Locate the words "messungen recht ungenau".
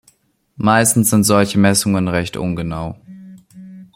1.59-2.99